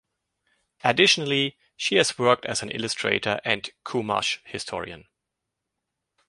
Additionally 0.83 1.59
she 1.77 1.97
has 1.97 2.17
worked 2.17 2.43
as 2.47 2.63
an 2.63 2.71
illustrator 2.71 3.39
and 3.45 3.69
Chumash 3.87 4.39
historian. 4.45 5.05